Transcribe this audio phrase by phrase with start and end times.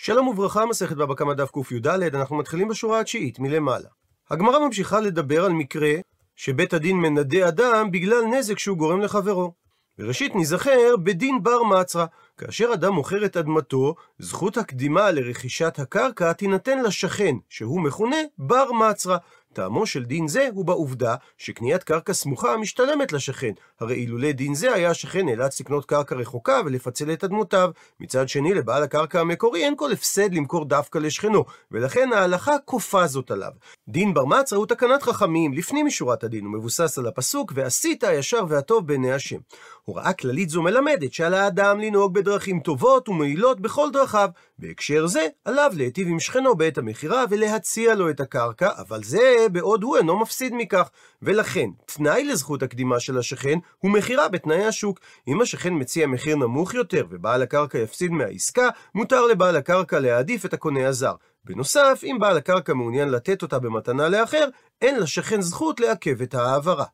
[0.00, 3.88] שלום וברכה, מסכת בבא קמא דף קי"ד, אנחנו מתחילים בשורה התשיעית מלמעלה.
[4.30, 5.92] הגמרא ממשיכה לדבר על מקרה
[6.36, 9.52] שבית הדין מנדה אדם בגלל נזק שהוא גורם לחברו.
[9.98, 12.06] וראשית ניזכר בדין בר מצרה,
[12.36, 19.18] כאשר אדם מוכר את אדמתו, זכות הקדימה לרכישת הקרקע תינתן לשכן, שהוא מכונה בר מצרה.
[19.58, 24.74] טעמו של דין זה הוא בעובדה שקניית קרקע סמוכה משתלמת לשכן, הרי אילולא דין זה
[24.74, 27.70] היה השכן נאלץ לקנות קרקע רחוקה ולפצל את אדמותיו.
[28.00, 33.30] מצד שני, לבעל הקרקע המקורי אין כל הפסד למכור דווקא לשכנו, ולכן ההלכה כופה זאת
[33.30, 33.52] עליו.
[33.88, 38.44] דין בר מצרה הוא תקנת חכמים, לפנים משורת הדין, הוא מבוסס על הפסוק, ועשית הישר
[38.48, 39.38] והטוב בעיני השם.
[39.84, 44.28] הוראה כללית זו מלמדת שעל האדם לנהוג בדרכים טובות ומועילות בכל דרכיו.
[44.58, 49.82] בהקשר זה, עליו להיטיב עם שכנו בעת המכירה ולהציע לו את הקרקע, אבל זה בעוד
[49.82, 50.90] הוא אינו מפסיד מכך.
[51.22, 55.00] ולכן, תנאי לזכות הקדימה של השכן הוא מכירה בתנאי השוק.
[55.28, 60.54] אם השכן מציע מחיר נמוך יותר ובעל הקרקע יפסיד מהעסקה, מותר לבעל הקרקע להעדיף את
[60.54, 61.14] הקונה הזר.
[61.44, 64.48] בנוסף, אם בעל הקרקע מעוניין לתת אותה במתנה לאחר,
[64.82, 66.84] אין לשכן זכות לעכב את ההעברה.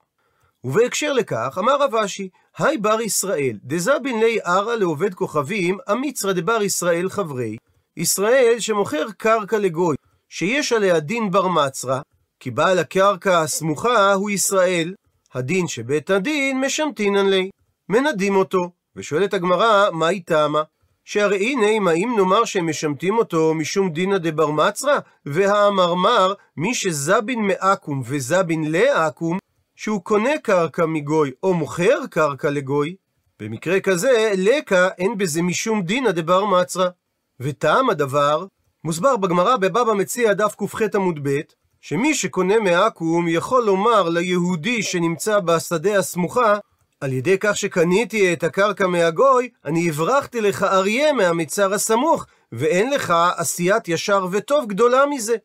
[0.64, 6.62] ובהקשר לכך, אמר רב אשי, היי בר ישראל, דזבין לי ערא לעובד כוכבים, אמיצרא דבר
[6.62, 7.56] ישראל חברי,
[7.96, 9.96] ישראל שמוכר קרקע לגוי,
[10.28, 12.00] שיש עליה דין בר מצרא,
[12.44, 14.94] כי בעל הקרקע הסמוכה הוא ישראל,
[15.34, 17.50] הדין שבית הדין משמתינן לי,
[17.88, 20.62] מנדים אותו, ושואלת הגמרא, מהי טעמה?
[21.04, 27.40] שהרי הנה, אם האם נאמר שהם משמטים אותו משום דינא דבר מצרא, והאמרמר, מי שזבין
[27.40, 29.38] מעכו"ם וזבין לעכו"ם,
[29.76, 32.96] שהוא קונה קרקע מגוי או מוכר קרקע לגוי,
[33.40, 36.88] במקרה כזה, לקה אין בזה משום דינא דבר מצרא.
[37.40, 38.46] וטעם הדבר,
[38.84, 41.40] מוסבר בגמרא בבבא מציע דף ק"ח עמוד ב',
[41.86, 46.58] שמי שקונה מעכו"ם יכול לומר ליהודי שנמצא בשדה הסמוכה,
[47.00, 53.14] על ידי כך שקניתי את הקרקע מהגוי, אני הברחתי לך אריה מהמצר הסמוך, ואין לך
[53.36, 55.36] עשיית ישר וטוב גדולה מזה.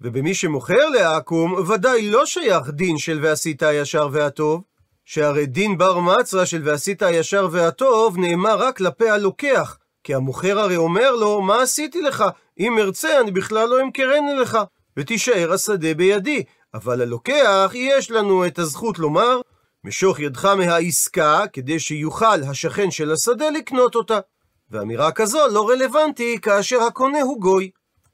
[0.00, 4.62] ובמי שמוכר לעכו"ם, ודאי לא שייך דין של ועשית הישר והטוב,
[5.04, 10.76] שהרי דין בר מצרא של ועשית הישר והטוב נאמר רק כלפי הלוקח, כי המוכר הרי
[10.76, 12.24] אומר לו, מה עשיתי לך?
[12.60, 14.58] אם ארצה אני בכלל לא אמכרני לך,
[14.96, 16.42] ותישאר השדה בידי.
[16.74, 19.40] אבל הלוקח, יש לנו את הזכות לומר,
[19.84, 24.18] משוך ידך מהעסקה, כדי שיוכל השכן של השדה לקנות אותה.
[24.70, 27.70] ואמירה כזו לא רלוונטי כאשר הקונה הוא גוי.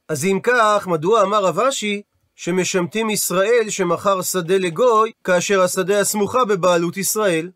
[0.09, 2.03] אז אם כך, מדוע אמר רב אשי
[2.37, 7.51] שמשמטים ישראל שמכר שדה לגוי, כאשר השדה הסמוכה בבעלות ישראל?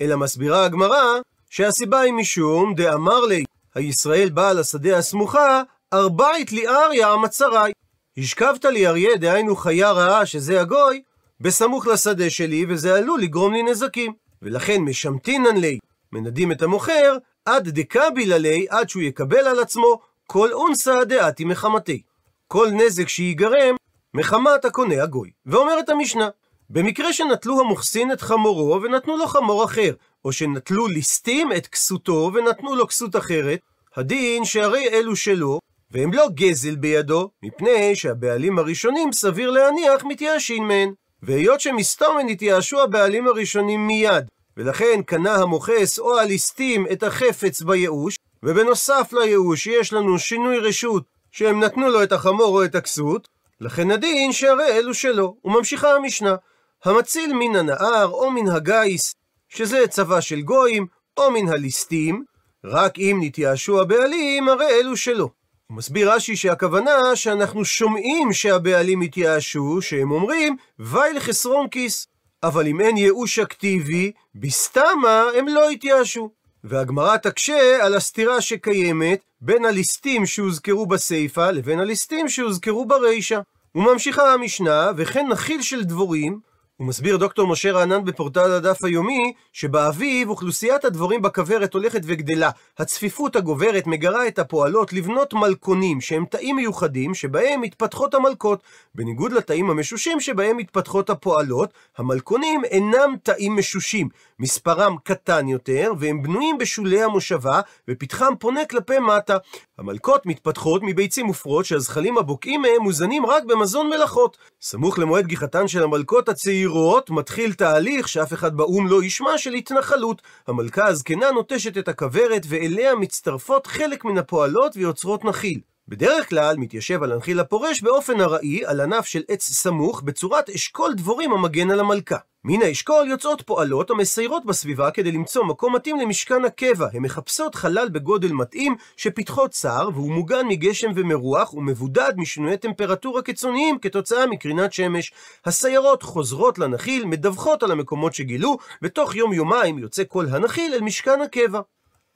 [0.00, 1.04] אלא מסבירה הגמרא
[1.50, 3.44] שהסיבה היא משום דאמר לי,
[3.74, 5.62] הישראל בעל השדה הסמוכה,
[5.92, 7.72] ארבעית לי אריה המצרי.
[8.18, 11.02] השכבת לי אריה, דהיינו חיה רעה, שזה הגוי,
[11.40, 14.12] בסמוך לשדה שלי, וזה עלול לגרום לי נזקים.
[14.42, 15.78] ולכן משמטינן לי,
[16.12, 22.02] מנדים את המוכר, עד דקבילה לי, עד שהוא יקבל על עצמו כל אונסא דעתי מחמתי.
[22.48, 23.76] כל נזק שיגרם
[24.14, 25.30] מחמת הקונה הגוי.
[25.46, 26.28] ואומרת המשנה,
[26.70, 29.94] במקרה שנטלו המוחסין את חמורו ונתנו לו חמור אחר,
[30.24, 33.60] או שנטלו ליסטים את כסותו ונתנו לו כסות אחרת,
[33.96, 35.58] הדין שהרי אלו שלו,
[35.96, 40.92] והם לא גזל בידו, מפני שהבעלים הראשונים סביר להניח מתייאשים מהן.
[41.22, 44.24] והיות שמסתומן התייאשו הבעלים הראשונים מיד,
[44.56, 51.64] ולכן קנה המוכס או הליסטים את החפץ בייאוש, ובנוסף לייאוש יש לנו שינוי רשות שהם
[51.64, 53.28] נתנו לו את החמור או את הכסות,
[53.60, 55.36] לכן הדין שהרי אלו שלו.
[55.44, 56.36] וממשיכה המשנה,
[56.84, 59.14] המציל מן הנהר או מן הגיס,
[59.48, 60.86] שזה צבא של גויים,
[61.16, 62.24] או מן הליסטים,
[62.64, 65.45] רק אם נתייאשו הבעלים, הרי אלו שלו.
[65.70, 72.06] הוא מסביר רש"י שהכוונה שאנחנו שומעים שהבעלים התייאשו, שהם אומרים, וי לחסרון כיס.
[72.42, 76.30] אבל אם אין ייאוש אקטיבי, בסתמה הם לא התייאשו.
[76.64, 83.40] והגמרא תקשה על הסתירה שקיימת בין הליסטים שהוזכרו בסיפא לבין הליסטים שהוזכרו ברישא.
[83.74, 86.40] וממשיכה המשנה, וכן נחיל של דבורים,
[86.76, 92.50] הוא מסביר דוקטור משה רענן בפורטל הדף היומי, שבאביב אוכלוסיית הדבורים בכוורת הולכת וגדלה.
[92.78, 98.62] הצפיפות הגוברת מגרה את הפועלות לבנות מלכונים, שהם תאים מיוחדים שבהם מתפתחות המלכות.
[98.94, 104.08] בניגוד לתאים המשושים שבהם מתפתחות הפועלות, המלכונים אינם תאים משושים.
[104.38, 109.36] מספרם קטן יותר, והם בנויים בשולי המושבה, ופתחם פונה כלפי מטה.
[109.78, 114.36] המלכות מתפתחות מביצים ופרות שהזחלים הבוקעים מהם מוזנים רק במזון מלאכות.
[114.60, 120.22] סמוך למועד גיחתן של המלכות הצעירות, מתחיל תהליך שאף אחד באו"ם לא ישמע של התנחלות.
[120.46, 125.60] המלכה הזקנה נוטשת את הכוורת, ואליה מצטרפות חלק מן הפועלות ויוצרות נחיל.
[125.88, 131.32] בדרך כלל מתיישב הלנחיל הפורש באופן ארעי על ענף של עץ סמוך בצורת אשכול דבורים
[131.32, 132.16] המגן על המלכה.
[132.44, 136.88] מן האשכול יוצאות פועלות המסיירות בסביבה כדי למצוא מקום מתאים למשכן הקבע.
[136.92, 143.78] הן מחפשות חלל בגודל מתאים שפתחו צר והוא מוגן מגשם ומרוח ומבודד משינויי טמפרטורה קיצוניים
[143.78, 145.12] כתוצאה מקרינת שמש.
[145.44, 151.20] הסיירות חוזרות לנחיל, מדווחות על המקומות שגילו, ותוך יום יומיים יוצא כל הנחיל אל משכן
[151.20, 151.60] הקבע.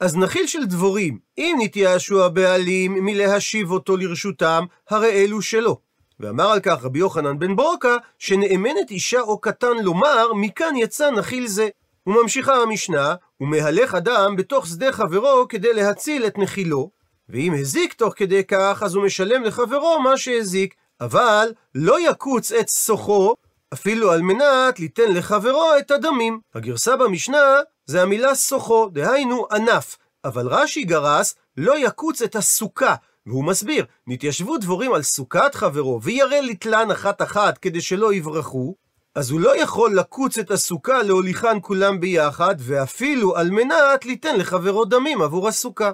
[0.00, 5.78] אז נחיל של דבורים, אם נתייאשו הבעלים מלהשיב אותו לרשותם, הרי אלו שלו.
[6.20, 11.46] ואמר על כך רבי יוחנן בן ברוקה, שנאמנת אישה או קטן לומר, מכאן יצא נחיל
[11.46, 11.68] זה.
[12.06, 16.90] וממשיכה המשנה, ומהלך אדם בתוך שדה חברו כדי להציל את נחילו,
[17.28, 22.68] ואם הזיק תוך כדי כך, אז הוא משלם לחברו מה שהזיק, אבל לא יקוץ את
[22.68, 23.34] סוחו,
[23.72, 26.40] אפילו על מנת ליתן לחברו את הדמים.
[26.54, 27.56] הגרסה במשנה
[27.86, 29.96] זה המילה סוחו, דהיינו ענף.
[30.24, 32.94] אבל רש"י גרס, לא יקוץ את הסוכה.
[33.26, 38.74] והוא מסביר, נתיישבו דבורים על סוכת חברו, וירא לתלן אחת-אחת כדי שלא יברחו,
[39.14, 44.84] אז הוא לא יכול לקוץ את הסוכה להוליכן כולם ביחד, ואפילו על מנת ליתן לחברו
[44.84, 45.90] דמים עבור הסוכה.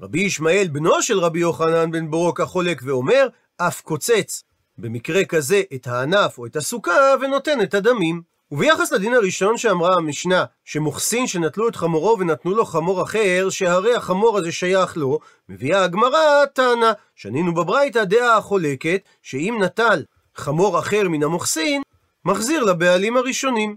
[0.00, 4.42] רבי ישמעאל, בנו של רבי יוחנן בן ברוקה, חולק ואומר, אף קוצץ
[4.78, 8.22] במקרה כזה את הענף או את הסוכה, ונותן את הדמים.
[8.52, 14.38] וביחס לדין הראשון שאמרה המשנה, שמוחסין שנטלו את חמורו ונתנו לו חמור אחר, שהרי החמור
[14.38, 20.04] הזה שייך לו, מביאה הגמרא טענה, שנינו בברייתא דעה החולקת, שאם נטל
[20.36, 21.82] חמור אחר מן המוחסין,
[22.24, 23.76] מחזיר לבעלים הראשונים.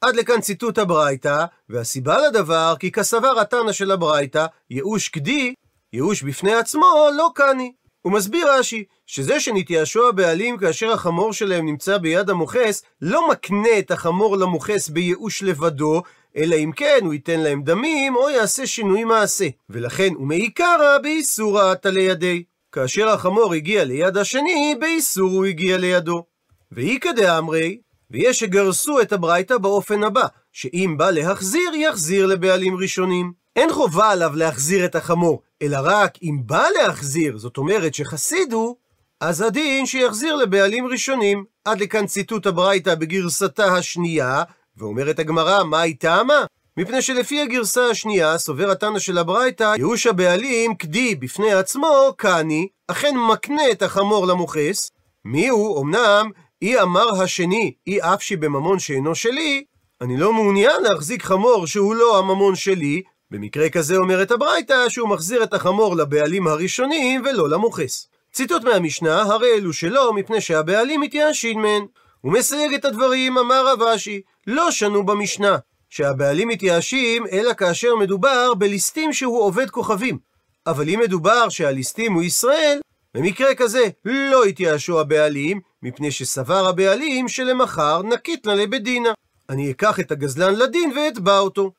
[0.00, 5.54] עד לכאן ציטוט הברייתא, והסיבה לדבר, כי כסבר התנא של הברייתא, ייאוש כדי,
[5.92, 7.72] ייאוש בפני עצמו, לא קני.
[8.02, 13.90] הוא מסביר רש"י, שזה שנתייאשו הבעלים כאשר החמור שלהם נמצא ביד המוכס, לא מקנה את
[13.90, 16.02] החמור למוכס בייאוש לבדו,
[16.36, 19.48] אלא אם כן הוא ייתן להם דמים, או יעשה שינוי מעשה.
[19.70, 22.42] ולכן הוא מעיקרא באיסורא תלי ידי.
[22.72, 26.24] כאשר החמור הגיע ליד השני, באיסור הוא הגיע לידו.
[26.72, 27.78] ואיכא דאמרי,
[28.10, 33.39] ויש שגרסו את הברייתא באופן הבא, שאם בא להחזיר, יחזיר לבעלים ראשונים.
[33.56, 38.76] אין חובה עליו להחזיר את החמור, אלא רק אם בא להחזיר, זאת אומרת שחסיד הוא,
[39.20, 41.44] אז הדין שיחזיר לבעלים ראשונים.
[41.64, 44.42] עד לכאן ציטוט הברייתא בגרסתה השנייה,
[44.76, 46.44] ואומרת הגמרא, מה היא טעמה?
[46.76, 53.14] מפני שלפי הגרסה השנייה, סובר התנא של הברייתא, ייאוש הבעלים כדי בפני עצמו, קני, אכן
[53.30, 54.90] מקנה את החמור למוכס.
[55.24, 55.82] מי הוא?
[55.82, 56.30] אמנם,
[56.62, 59.64] אי אמר השני, אי אפשי בממון שאינו שלי,
[60.00, 65.42] אני לא מעוניין להחזיק חמור שהוא לא הממון שלי, במקרה כזה אומרת הברייתא שהוא מחזיר
[65.42, 68.08] את החמור לבעלים הראשונים ולא למוכס.
[68.32, 71.86] ציטוט מהמשנה, הרי אלו שלא, מפני שהבעלים מתייאשים מהן.
[72.20, 75.56] הוא מסייג את הדברים, אמר רב אשי, לא שנו במשנה,
[75.90, 80.18] שהבעלים מתייאשים, אלא כאשר מדובר בליסטים שהוא עובד כוכבים.
[80.66, 82.80] אבל אם מדובר שהליסטים הוא ישראל,
[83.14, 89.12] במקרה כזה לא התייאשו הבעלים, מפני שסבר הבעלים שלמחר נקיט לה לבדינה.
[89.50, 91.72] אני אקח את הגזלן לדין ואתבע אותו.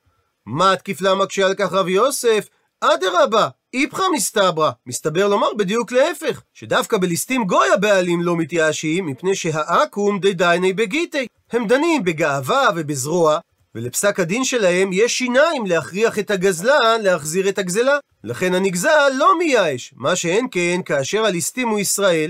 [0.46, 2.48] מה התקיף לה מקשה על כך רב יוסף?
[2.82, 10.20] אדרבה, איפכא מסתברא, מסתבר לומר בדיוק להפך, שדווקא בליסטים גוי הבעלים לא מתייאשים, מפני שהאקום
[10.20, 11.28] דדייני בגיטי.
[11.52, 13.40] הם דנים בגאווה ובזרוע,
[13.76, 17.98] ולפסק הדין שלהם יש שיניים להכריח את הגזלן להחזיר את הגזלה.
[18.24, 22.30] לכן הנגזל לא מייאש, מה שאין כן כאשר הליסטים הוא ישראל.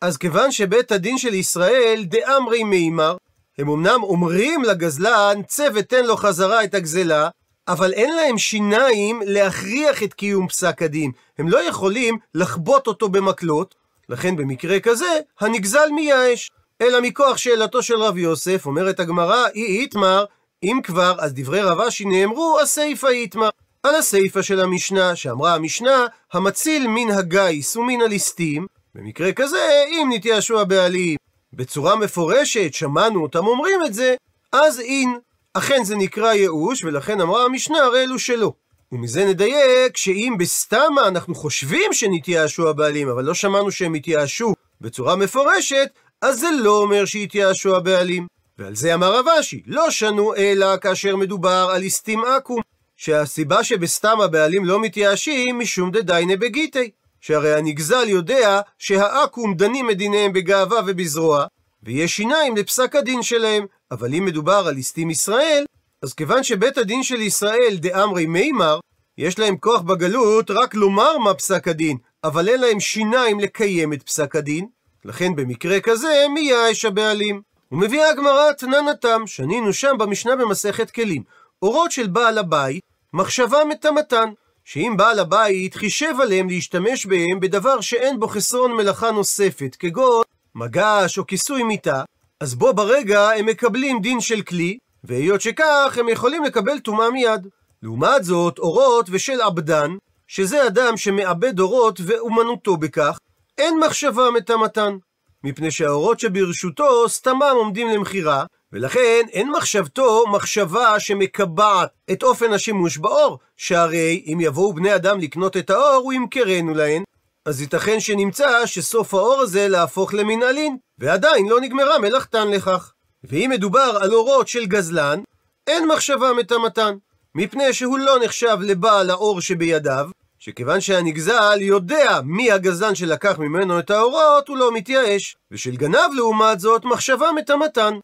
[0.00, 3.16] אז כיוון שבית הדין של ישראל דאמרי מימר,
[3.58, 7.28] הם אמנם אומרים לגזלן, צא ותן לו חזרה את הגזלה,
[7.70, 11.12] אבל אין להם שיניים להכריח את קיום פסק הדין.
[11.38, 13.74] הם לא יכולים לחבוט אותו במקלות,
[14.08, 16.50] לכן במקרה כזה, הנגזל מייאש.
[16.80, 20.24] אלא מכוח שאלתו של רב יוסף, אומרת הגמרא, אי איתמר,
[20.62, 23.48] אם כבר, אז דברי רב אשי נאמרו, הסיפא איתמר.
[23.82, 30.60] על הסיפא של המשנה, שאמרה המשנה, המציל מן הגיס ומן הליסטים, במקרה כזה, אם נתייאשו
[30.60, 31.16] הבעלים
[31.52, 34.14] בצורה מפורשת, שמענו אותם אומרים את זה,
[34.52, 35.18] אז אין.
[35.54, 38.52] אכן זה נקרא ייאוש, ולכן אמרה המשנה, הרי אלו שלא.
[38.92, 45.88] ומזה נדייק שאם בסתמה אנחנו חושבים שנתייאשו הבעלים, אבל לא שמענו שהם התייאשו בצורה מפורשת,
[46.22, 48.26] אז זה לא אומר שהתייאשו הבעלים.
[48.58, 52.60] ועל זה אמר רב אשי, לא שנו אלא כאשר מדובר על ליסטים עכו"ם,
[52.96, 56.90] שהסיבה שבסתם הבעלים לא מתייאשים משום דדיינה בגיטי.
[57.20, 61.46] שהרי הנגזל יודע שהעכו"ם דנים את דיניהם בגאווה ובזרוע,
[61.82, 65.64] ויש שיניים לפסק הדין שלהם, אבל אם מדובר על ליסטים ישראל,
[66.02, 68.78] אז כיוון שבית הדין של ישראל דאמרי מימר,
[69.18, 74.02] יש להם כוח בגלות רק לומר מה פסק הדין, אבל אין להם שיניים לקיים את
[74.02, 74.66] פסק הדין,
[75.04, 77.42] לכן במקרה כזה מייאש הבעלים.
[77.72, 81.22] ומביאה הגמרא תננתם, שנינו שם במשנה במסכת כלים.
[81.62, 82.82] אורות של בעל הבית,
[83.12, 84.30] מחשבה מטמתן,
[84.64, 90.22] שאם בעל הבית חישב עליהם להשתמש בהם בדבר שאין בו חסרון מלאכה נוספת, כגון
[90.54, 92.02] מגש או כיסוי מיטה,
[92.40, 97.46] אז בו ברגע הם מקבלים דין של כלי, והיות שכך הם יכולים לקבל טומאה מיד.
[97.82, 99.90] לעומת זאת, אורות ושל עבדן,
[100.26, 103.18] שזה אדם שמאבד אורות ואומנותו בכך,
[103.58, 104.96] אין מחשבה מטמאתן.
[105.44, 113.38] מפני שהאורות שברשותו סתמם עומדים למכירה, ולכן אין מחשבתו מחשבה שמקבעת את אופן השימוש באור,
[113.56, 117.02] שהרי אם יבואו בני אדם לקנות את האור, הוא ימכרנו להן.
[117.50, 122.92] אז ייתכן שנמצא שסוף האור הזה להפוך למנהלין, ועדיין לא נגמרה מלאכתן לכך.
[123.24, 125.20] ואם מדובר על אורות של גזלן,
[125.66, 126.94] אין מחשבה מטמאתן,
[127.34, 133.90] מפני שהוא לא נחשב לבעל האור שבידיו, שכיוון שהנגזל יודע מי הגזלן שלקח ממנו את
[133.90, 135.36] האורות, הוא לא מתייאש.
[135.50, 137.94] ושל גנב לעומת זאת, מחשבה מטמאתן.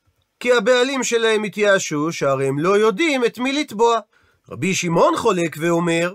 [0.41, 3.99] כי הבעלים שלהם התייאשו, שהרי הם לא יודעים את מי לתבוע.
[4.51, 6.15] רבי שמעון חולק ואומר,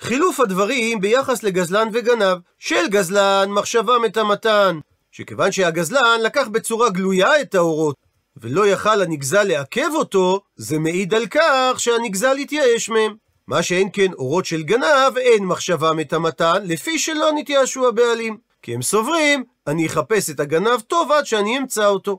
[0.00, 4.78] חילוף הדברים ביחס לגזלן וגנב, של גזלן מחשבה מטמאתן,
[5.10, 7.96] שכיוון שהגזלן לקח בצורה גלויה את האורות,
[8.36, 13.14] ולא יכל הנגזל לעכב אותו, זה מעיד על כך שהנגזל התייאש מהם.
[13.46, 18.36] מה שאין כן אורות של גנב, אין מחשבה מטמאתן, לפי שלא נתייאשו הבעלים.
[18.62, 22.18] כי הם סוברים, אני אחפש את הגנב טוב עד שאני אמצא אותו.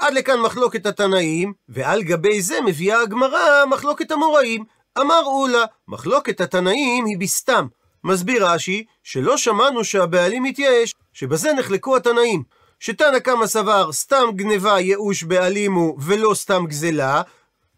[0.00, 4.64] עד לכאן מחלוקת התנאים, ועל גבי זה מביאה הגמרא מחלוקת המוראים.
[5.00, 7.66] אמר אולה, מחלוקת התנאים היא בסתם.
[8.04, 12.42] מסביר רש"י, שלא שמענו שהבעלים התייאש, שבזה נחלקו התנאים.
[12.80, 17.22] שתנא קמא סבר סתם גניבה ייאוש בעלים הוא ולא סתם גזלה,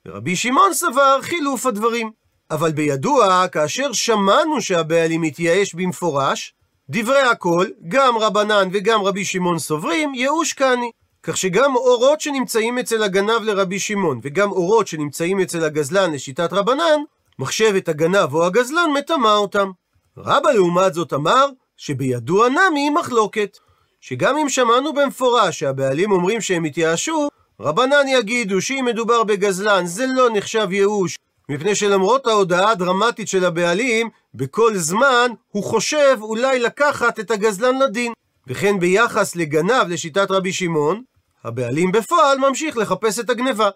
[0.07, 2.11] ורבי שמעון סבר חילוף הדברים.
[2.51, 6.55] אבל בידוע, כאשר שמענו שהבעלים התייאש במפורש,
[6.91, 10.91] דברי הכל, גם רבנן וגם רבי שמעון סוברים, ייאוש קני.
[11.23, 17.01] כך שגם אורות שנמצאים אצל הגנב לרבי שמעון, וגם אורות שנמצאים אצל הגזלן לשיטת רבנן,
[17.39, 19.71] מחשבת הגנב או הגזלן מטמא אותם.
[20.17, 21.47] רבא לעומת זאת אמר,
[21.77, 23.59] שבידוע נמי מחלוקת.
[24.01, 27.29] שגם אם שמענו במפורש שהבעלים אומרים שהם התייאשו,
[27.61, 34.09] רבנן יגידו שאם מדובר בגזלן זה לא נחשב ייאוש, מפני שלמרות ההודעה הדרמטית של הבעלים,
[34.35, 38.13] בכל זמן הוא חושב אולי לקחת את הגזלן לדין.
[38.47, 41.03] וכן ביחס לגנב לשיטת רבי שמעון,
[41.45, 43.71] הבעלים בפועל ממשיך לחפש את הגניבה.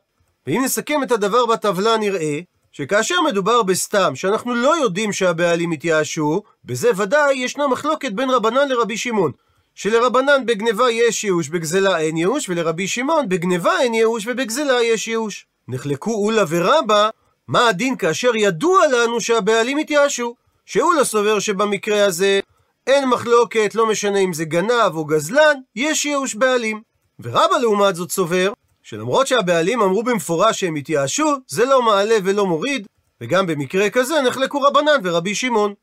[0.46, 2.40] ואם נסכם את הדבר בטבלה נראה
[2.72, 8.96] שכאשר מדובר בסתם, שאנחנו לא יודעים שהבעלים התייאשו, בזה ודאי ישנה מחלוקת בין רבנן לרבי
[8.96, 9.32] שמעון.
[9.74, 15.46] שלרבנן בגניבה יש ייאוש, בגזלה אין ייאוש, ולרבי שמעון בגניבה אין ייאוש ובגזלה יש ייאוש.
[15.68, 17.08] נחלקו אולה ורבא,
[17.48, 20.34] מה הדין כאשר ידוע לנו שהבעלים התייאשו?
[20.66, 22.40] שאולה סובר שבמקרה הזה
[22.86, 26.93] אין מחלוקת, לא משנה אם זה גנב או גזלן, יש ייאוש בעלים.
[27.20, 28.52] ורבא לעומת זאת סובר,
[28.82, 32.86] שלמרות שהבעלים אמרו במפורש שהם התייאשו, זה לא מעלה ולא מוריד,
[33.20, 35.74] וגם במקרה כזה נחלקו רבנן ורבי שמעון.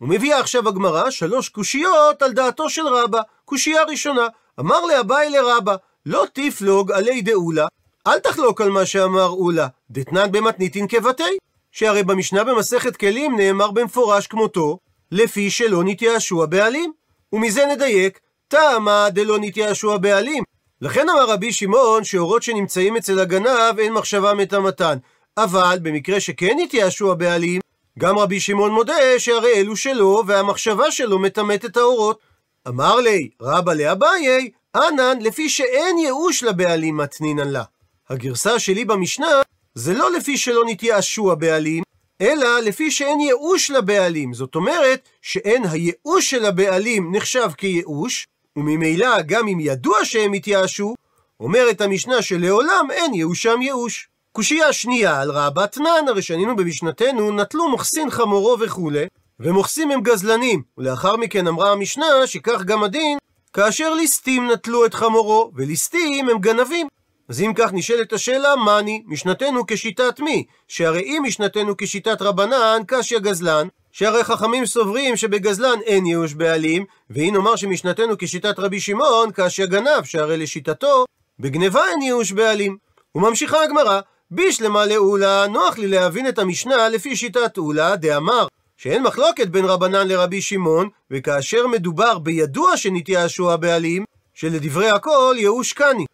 [0.00, 3.20] ומביאה עכשיו הגמרא שלוש קושיות על דעתו של רבא.
[3.44, 4.26] קושייה ראשונה,
[4.60, 7.66] אמר לאביי לרבא, לא תפלוג עלי דאולה,
[8.06, 11.36] אל תחלוק על מה שאמר אולה, דתנן במתניתין כבתי.
[11.72, 14.78] שהרי במשנה במסכת כלים נאמר במפורש כמותו,
[15.12, 16.92] לפי שלא נתייאשו הבעלים.
[17.32, 20.44] ומזה נדייק, טעמה דלא נתייאשו הבעלים.
[20.82, 24.98] לכן אמר רבי שמעון שאורות שנמצאים אצל הגנב אין מחשבה מטמאתן.
[25.36, 27.60] אבל במקרה שכן התייאשו הבעלים,
[27.98, 32.18] גם רבי שמעון מודה שהרי אלו שלו, והמחשבה שלו מטמאת את האורות.
[32.68, 37.62] אמר לי, רבא לאביי, אנן, לפי שאין ייאוש לבעלים מתנינן לה.
[38.08, 39.40] הגרסה שלי במשנה,
[39.74, 41.82] זה לא לפי שלא נתייאשו הבעלים,
[42.20, 44.34] אלא לפי שאין ייאוש לבעלים.
[44.34, 48.26] זאת אומרת, שאין הייאוש של הבעלים נחשב כייאוש,
[48.56, 50.94] וממילא גם אם ידוע שהם התייאשו,
[51.40, 54.08] אומרת המשנה שלעולם אין ייאושם ייאוש.
[54.32, 59.06] קושייה שנייה על רבא תנן, הרי שנינו במשנתנו, נטלו מוחסין חמורו וכולי,
[59.40, 63.18] ומוחסים הם גזלנים, ולאחר מכן אמרה המשנה שכך גם הדין,
[63.52, 66.86] כאשר ליסטים נטלו את חמורו, וליסטים הם גנבים.
[67.28, 70.44] אז אם כך נשאלת השאלה, מאני, משנתנו כשיטת מי?
[70.68, 73.68] שהרי אם משנתנו כשיטת רבנן, קשיא גזלן,
[74.00, 80.04] שהרי חכמים סוברים שבגזלן אין ייאוש בעלים, ואם נאמר שמשנתנו כשיטת רבי שמעון, קשיא גנב,
[80.04, 81.04] שהרי לשיטתו,
[81.40, 82.76] בגניבה אין ייאוש בעלים.
[83.14, 89.48] וממשיכה הגמרא, בישלמה לאולה, נוח לי להבין את המשנה לפי שיטת אולה, דאמר שאין מחלוקת
[89.48, 94.04] בין רבנן לרבי שמעון, וכאשר מדובר בידוע שנתייאשו הבעלים,
[94.34, 96.04] שלדברי הכל ייאוש קני.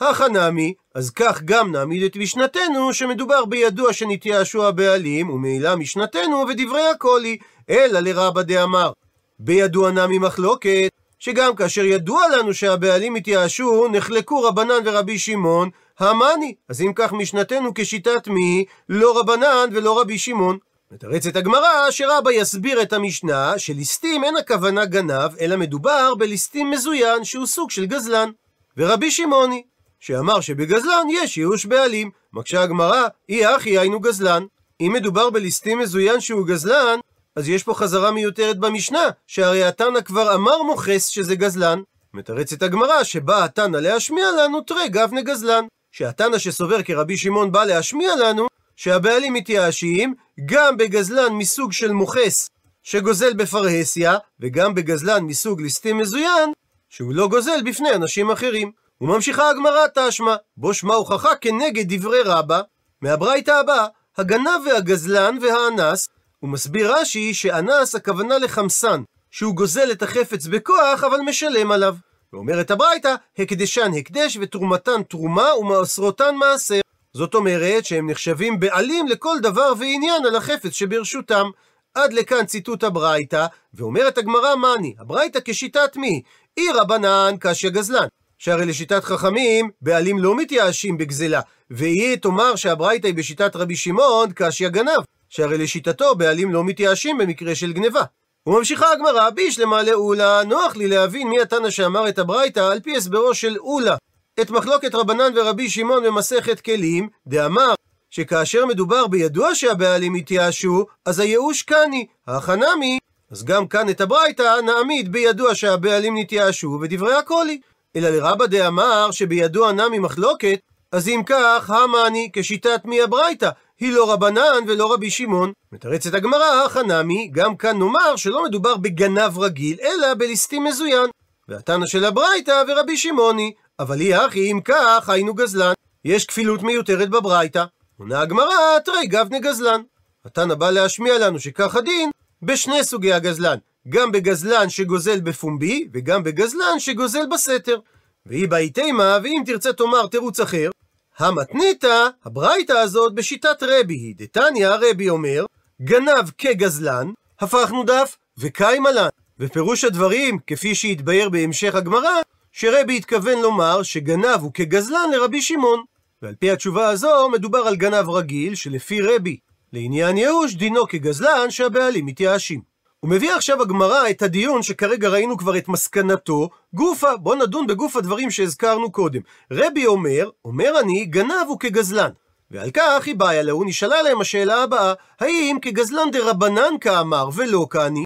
[0.00, 7.24] החנמי, אז כך גם נעמיד את משנתנו, שמדובר בידוע שנתייאשו הבעלים, ומעילה משנתנו ודברי הכל
[7.24, 7.38] היא,
[7.70, 8.92] אלא לרבא דאמר.
[9.38, 16.54] בידוע נמי מחלוקת, שגם כאשר ידוע לנו שהבעלים התייאשו, נחלקו רבנן ורבי שמעון, המאני.
[16.68, 20.58] אז אם כך משנתנו כשיטת מי, לא רבנן ולא רבי שמעון.
[20.92, 27.46] מתרצת הגמרא שרבא יסביר את המשנה שליסטים אין הכוונה גנב, אלא מדובר בליסטים מזוין שהוא
[27.46, 28.30] סוג של גזלן.
[28.76, 29.62] ורבי שמעוני,
[30.00, 32.10] שאמר שבגזלן יש ייאוש בעלים.
[32.32, 34.44] מקשה הגמרא, אי אחי היינו גזלן.
[34.80, 36.98] אם מדובר בליסטים מזוין שהוא גזלן,
[37.36, 41.80] אז יש פה חזרה מיותרת במשנה, שהרי התנא כבר אמר מוכס שזה גזלן.
[42.14, 45.64] מתרצת הגמרא שבאה התנא להשמיע לנו תרי גבנה גזלן.
[45.92, 50.14] שהתנא שסובר כרבי שמעון בא להשמיע לנו, שהבעלים מתייאשים
[50.46, 52.48] גם בגזלן מסוג של מוכס
[52.82, 56.52] שגוזל בפרהסיה, וגם בגזלן מסוג ליסטים מזוין,
[56.88, 58.72] שהוא לא גוזל בפני אנשים אחרים.
[59.00, 62.60] וממשיכה הגמרא תשמע, בו שמע הוכחה כנגד דברי רבא,
[63.02, 63.86] מהברייתא הבאה,
[64.18, 71.20] הגנב והגזלן והאנס, הוא מסביר רש"י שאנס הכוונה לחמסן, שהוא גוזל את החפץ בכוח אבל
[71.20, 71.94] משלם עליו.
[72.32, 76.80] ואומרת הברייתא, הקדשן הקדש ותרומתן תרומה ומעשרותן מעשר.
[77.12, 81.46] זאת אומרת שהם נחשבים בעלים לכל דבר ועניין על החפץ שברשותם.
[81.94, 86.22] עד לכאן ציטוט הברייתא, ואומרת הגמרא מאני, הברייתא כשיטת מי?
[86.56, 88.06] אי רבנן קשיא גזלן.
[88.40, 94.68] שהרי לשיטת חכמים, בעלים לא מתייאשים בגזלה, ויהי תאמר שהברייתא היא בשיטת רבי שמעון קשיא
[94.68, 98.02] גנב, שהרי לשיטתו בעלים לא מתייאשים במקרה של גניבה.
[98.46, 103.34] וממשיכה הגמרא, בישלמה לאולה, נוח לי להבין מי התנא שאמר את הברייתא על פי הסברו
[103.34, 103.96] של אולה.
[104.40, 107.74] את מחלוקת רבנן ורבי שמעון במסכת כלים, דאמר
[108.10, 112.98] שכאשר מדובר בידוע שהבעלים התייאשו, אז הייאוש קני, החנמי,
[113.30, 117.60] אז גם כאן את הברייתא נעמיד בידוע שהבעלים נתייאשו ודברי הקולי.
[117.96, 120.58] אלא לרבא דאמר שבידוע נמי מחלוקת,
[120.92, 125.52] אז אם כך, המאני כשיטת מי הברייתא, היא לא רבנן ולא רבי שמעון.
[125.72, 131.10] מתרצת הגמרא, חנמי, גם כאן נאמר שלא מדובר בגנב רגיל, אלא בליסטים מזוין.
[131.48, 135.72] והתנא של הברייתא ורבי שמעוני, אבל היא אחי, אם כך, היינו גזלן.
[136.04, 137.64] יש כפילות מיותרת בברייתא.
[137.98, 139.82] עונה הגמרא, תרי גבנה גזלן.
[140.24, 142.10] התנא בא להשמיע לנו שכך הדין
[142.42, 143.56] בשני סוגי הגזלן,
[143.88, 147.78] גם בגזלן שגוזל בפומבי, וגם בגזלן שגוזל בסתר.
[148.26, 150.70] והיא באי תימה, ואם תרצה תאמר תירוץ אחר,
[151.18, 154.14] המתניתא, הברייתא הזאת בשיטת רבי היא.
[154.16, 155.44] דתניא רבי אומר,
[155.82, 157.10] גנב כגזלן,
[157.40, 159.08] הפכנו דף, וקיים עלן.
[159.38, 162.20] ופירוש הדברים, כפי שהתבהר בהמשך הגמרא,
[162.52, 165.84] שרבי התכוון לומר שגנב הוא כגזלן לרבי שמעון.
[166.22, 169.38] ועל פי התשובה הזו, מדובר על גנב רגיל, שלפי רבי,
[169.72, 172.69] לעניין ייאוש, דינו כגזלן שהבעלים מתייאשים.
[173.00, 177.96] הוא מביא עכשיו הגמרא את הדיון שכרגע ראינו כבר את מסקנתו, גופה, בוא נדון בגוף
[177.96, 179.20] הדברים שהזכרנו קודם.
[179.52, 182.10] רבי אומר, אומר אני, גנב הוא כגזלן.
[182.50, 188.04] ועל כך היא באה לו, נשאלה להם השאלה הבאה, האם כגזלן דרבנן כאמר ולא כני?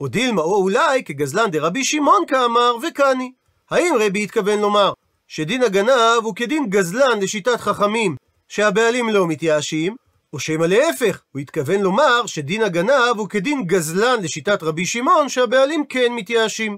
[0.00, 3.32] או דילמה או אולי כגזלן דרבי שמעון כאמר וכני.
[3.70, 4.92] האם רבי התכוון לומר
[5.28, 8.16] שדין הגנב הוא כדין גזלן לשיטת חכמים
[8.48, 9.96] שהבעלים לא מתייאשים,
[10.36, 15.84] או שמא להפך, הוא התכוון לומר שדין הגנב הוא כדין גזלן לשיטת רבי שמעון שהבעלים
[15.88, 16.76] כן מתייאשים.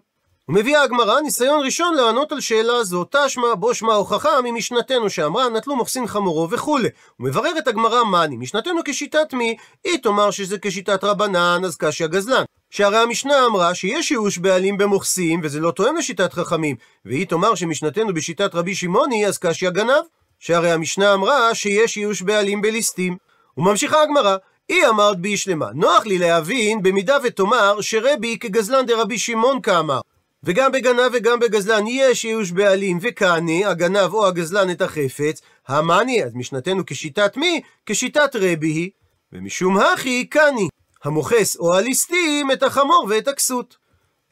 [0.48, 5.76] ומביאה הגמרא ניסיון ראשון לענות על שאלה זו, תשמע בו שמע הוכחה ממשנתנו שאמרה נטלו
[5.76, 6.88] מוחסין חמורו וכולי.
[7.20, 9.56] ומבררת הגמרא מאני, משנתנו כשיטת מי?
[9.84, 12.42] היא תאמר שזה כשיטת רבנן, אז קשיא גזלן.
[12.70, 16.76] שהרי המשנה אמרה שיש ייאוש בעלים במוחסים, וזה לא תואם לשיטת חכמים.
[17.04, 20.04] והיא תאמר שמשנתנו בשיטת רבי שמעוני, אז קשיא גנב.
[20.38, 23.27] שהרי המשנה אמרה שיש ייאוש בעלים בליסטים.
[23.58, 24.36] וממשיכה הגמרא,
[24.68, 30.00] היא אמרת בי שלמה, נוח לי להבין במידה ותאמר שרבי כגזלן דרבי שמעון כאמר.
[30.44, 36.34] וגם בגנב וגם בגזלן יש ייאוש בעלים וקני, הגנב או הגזלן את החפץ, המאני, אז
[36.34, 37.60] משנתנו כשיטת מי?
[37.86, 38.90] כשיטת רבי היא.
[39.32, 40.68] ומשום הכי קני,
[41.04, 43.76] המוכס או הליסטים את החמור ואת הכסות.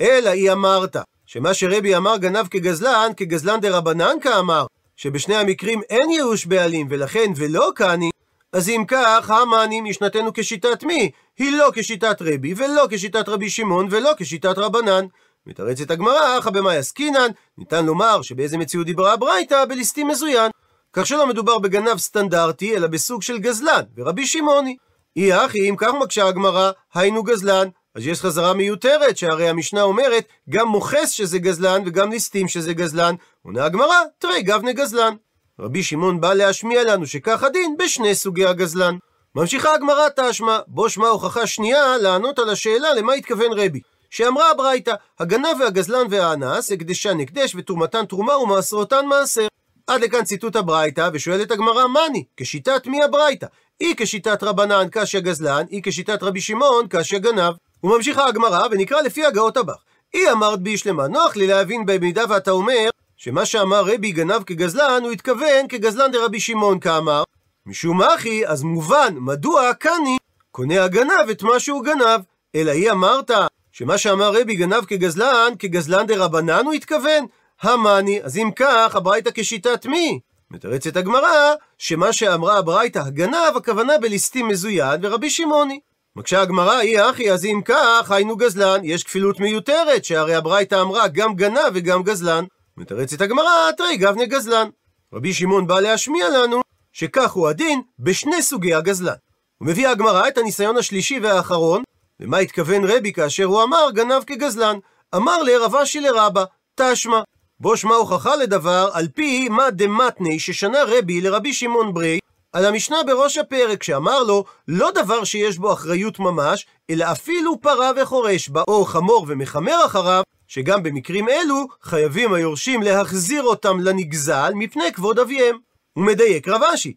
[0.00, 6.46] אלא היא אמרת, שמה שרבי אמר גנב כגזלן, כגזלן דרבנן כאמר, שבשני המקרים אין ייאוש
[6.46, 8.10] בעלים ולכן ולא קני,
[8.52, 11.10] אז אם כך, המאני משנתנו כשיטת מי?
[11.38, 15.06] היא לא כשיטת רבי, ולא כשיטת רבי שמעון, ולא כשיטת רבנן.
[15.46, 20.50] מתרצת הגמרא, אחא במאי עסקינן, ניתן לומר שבאיזה מציאות דיברה הברייתא בליסטים מזוין.
[20.92, 24.76] כך שלא מדובר בגנב סטנדרטי, אלא בסוג של גזלן, ורבי שמעוני.
[25.16, 27.68] אי אחי, אם כך מקשה הגמרא, היינו גזלן.
[27.94, 33.14] אז יש חזרה מיותרת, שהרי המשנה אומרת, גם מוכס שזה גזלן, וגם ליסטים שזה גזלן.
[33.42, 35.14] עונה הגמרא, תרי גבנה גזלן.
[35.60, 38.96] רבי שמעון בא להשמיע לנו שכך הדין בשני סוגי הגזלן.
[39.34, 43.80] ממשיכה הגמרא תשמע, בו שמע הוכחה שנייה לענות על השאלה למה התכוון רבי.
[44.10, 49.46] שאמרה הברייתא, הגנב והגזלן והאנס, הקדשן הקדש ותרומתן תרומה ומעשרותן מעשר.
[49.86, 52.24] עד לכאן ציטוט הברייתא, ושואלת הגמרא, מאני?
[52.36, 53.46] כשיטת מי הברייתא?
[53.80, 57.54] היא כשיטת רבנן קשיא גזלן, היא כשיטת רבי שמעון קשיא גנב.
[57.84, 59.82] וממשיכה הגמרא, ונקרא לפי הגאות הבך.
[60.12, 62.88] היא אמרת בי שלמה, נוח לי להבין במידה ואתה אומר
[63.18, 67.22] שמה שאמר רבי גנב כגזלן, הוא התכוון כגזלן דרבי שמעון כאמר.
[67.66, 70.16] משום אחי, אז מובן מדוע קני
[70.50, 72.20] קונה הגנב את מה שהוא גנב.
[72.54, 73.30] אלא היא אמרת
[73.72, 77.26] שמה שאמר רבי גנב כגזלן, כגזלן דה רבנן הוא התכוון?
[77.62, 80.20] המאני, אז אם כך, הברייתא כשיטת מי?
[80.50, 85.80] מתרצת הגמרא, שמה שאמרה הברייתא הגנב, הכוונה בליסטים מזוין ורבי שמעוני.
[86.16, 91.08] מקשה הגמרא, היא אחי, אז אם כך, היינו גזלן, יש כפילות מיותרת, שהרי הברייתא אמרה
[91.08, 92.44] גם גנב וגם גזלן.
[92.78, 94.68] מתרצת הגמרא, תראי גבנה גזלן.
[95.12, 96.60] רבי שמעון בא להשמיע לנו,
[96.92, 99.14] שכך הוא הדין בשני סוגי הגזלן.
[99.60, 101.82] ומביאה הגמרא את הניסיון השלישי והאחרון,
[102.20, 104.76] למה התכוון רבי כאשר הוא אמר גנב כגזלן?
[105.14, 107.20] אמר לרב אשי לרבה, תשמע.
[107.60, 112.18] בו שמע הוכחה לדבר על פי מה דמתני ששנה רבי לרבי שמעון ברי
[112.52, 117.90] על המשנה בראש הפרק שאמר לו לא דבר שיש בו אחריות ממש אלא אפילו פרה
[117.96, 124.92] וחורש בה או חמור ומחמר אחריו שגם במקרים אלו חייבים היורשים להחזיר אותם לנגזל מפני
[124.92, 125.56] כבוד אביהם.
[125.92, 126.92] הוא מדייק רב אשי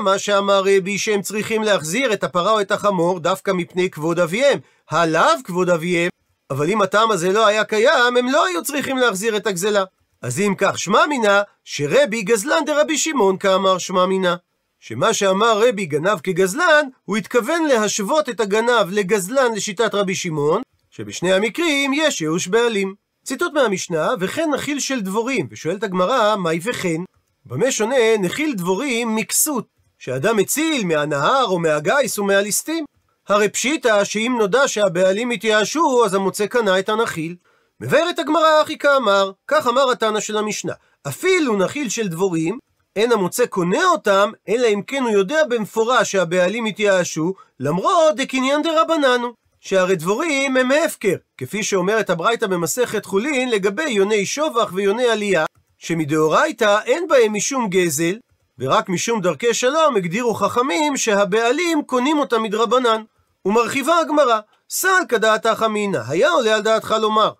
[0.00, 4.58] מה שאמר רבי שהם צריכים להחזיר את הפרה או את החמור דווקא מפני כבוד אביהם,
[4.90, 6.10] הלאו כבוד אביהם,
[6.50, 9.84] אבל אם הטעם הזה לא היה קיים, הם לא היו צריכים להחזיר את הגזלה.
[10.22, 14.36] אז אם כך שמע מינה, שרבי גזלן דרבי שמעון כאמר שמע מינה.
[14.80, 20.62] שמה שאמר רבי גנב כגזלן, הוא התכוון להשוות את הגנב לגזלן לשיטת רבי שמעון,
[20.96, 22.94] שבשני המקרים יש ייאוש בעלים.
[23.24, 27.00] ציטוט מהמשנה, וכן נחיל של דבורים, ושואלת הגמרא, מהי וכן?
[27.46, 29.66] במה שונה נחיל דבורים מכסות,
[29.98, 32.84] שאדם מציל מהנהר או מהגיס או מהליסטים.
[33.28, 37.36] הרי פשיטא שאם נודע שהבעלים התייאשו, אז המוצא קנה את הנחיל.
[37.80, 40.72] מבארת הגמרא אחי כאמר, כך אמר התנא של המשנה,
[41.08, 42.58] אפילו נחיל של דבורים,
[42.96, 49.43] אין המוצא קונה אותם, אלא אם כן הוא יודע במפורש שהבעלים התייאשו, למרות דקניין דרבננו.
[49.66, 55.44] שהרי דבורים הם הפקר, כפי שאומרת הברייתא במסכת חולין לגבי יוני שובח ויוני עלייה,
[55.78, 58.18] שמדאורייתא אין בהם משום גזל,
[58.58, 63.02] ורק משום דרכי שלום הגדירו חכמים שהבעלים קונים אותם מדרבנן.
[63.44, 67.32] ומרחיבה הגמרא, סל כדעת חמינא, היה עולה על דעתך לומר,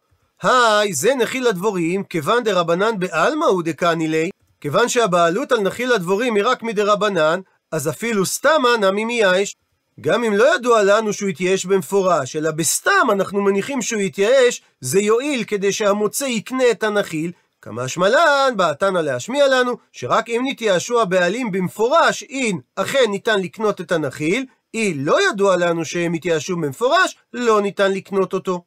[0.43, 6.35] היי, זה נחיל הדבורים, כיוון דרבנן בעלמא הוא דקני ליה, כיוון שהבעלות על נחיל הדבורים
[6.35, 7.41] היא רק מדרבנן,
[7.73, 9.55] אז אפילו סתמא נמי מייאש.
[10.01, 15.01] גם אם לא ידוע לנו שהוא התייאש במפורש, אלא בסתם אנחנו מניחים שהוא התייאש, זה
[15.01, 21.01] יועיל כדי שהמוצא יקנה את הנחיל, כמה שמלן, בא התנא להשמיע לנו, שרק אם נתייאשו
[21.01, 27.17] הבעלים במפורש, אין אכן ניתן לקנות את הנחיל, אם לא ידוע לנו שהם התייאשו במפורש,
[27.33, 28.65] לא ניתן לקנות אותו.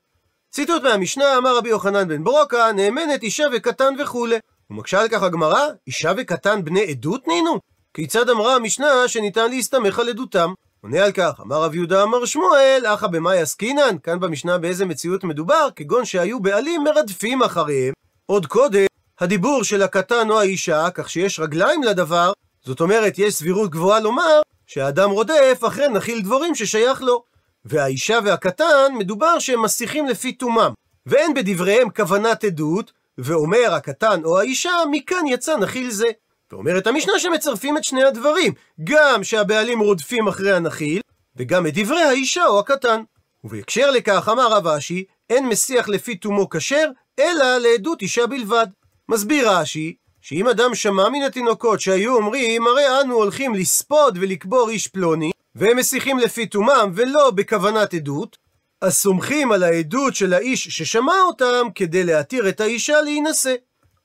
[0.51, 4.37] ציטוט מהמשנה, אמר רבי יוחנן בן ברוקה, נאמנת אישה וקטן וכולי.
[4.69, 7.59] ומקשה על כך הגמרא, אישה וקטן בני עדות נינו?
[7.93, 10.53] כיצד אמרה המשנה שניתן להסתמך על עדותם?
[10.83, 13.97] עונה על כך, אמר רב יהודה אמר שמואל, אחא במאי עסקינן?
[14.03, 15.69] כאן במשנה באיזה מציאות מדובר?
[15.75, 17.93] כגון שהיו בעלים מרדפים אחריהם,
[18.25, 18.85] עוד קודם,
[19.19, 22.31] הדיבור של הקטן או האישה, כך שיש רגליים לדבר,
[22.65, 27.23] זאת אומרת, יש סבירות גבוהה לומר שהאדם רודף אחרי נחיל דבורים ששייך לו.
[27.65, 30.73] והאישה והקטן, מדובר שהם מסיחים לפי תומם,
[31.05, 36.07] ואין בדבריהם כוונת עדות, ואומר הקטן או האישה, מכאן יצא נחיל זה.
[36.51, 41.01] ואומרת המשנה שמצרפים את שני הדברים, גם שהבעלים רודפים אחרי הנחיל,
[41.35, 43.01] וגם את דברי האישה או הקטן.
[43.43, 48.67] ובהקשר לכך אמר רב אשי, אין מסיח לפי תומו כשר, אלא לעדות אישה בלבד.
[49.09, 54.87] מסביר רש"י, שאם אדם שמע מן התינוקות שהיו אומרים, הרי אנו הולכים לספוד ולקבור איש
[54.87, 58.37] פלוני, והם מסיחים לפי תומם ולא בכוונת עדות,
[58.81, 63.55] אז סומכים על העדות של האיש ששמע אותם כדי להתיר את האישה להינשא.